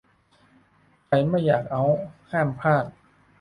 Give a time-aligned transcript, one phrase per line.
[1.05, 1.97] ใครไม่อยากเอาต์
[2.31, 2.85] ห้ามพลาด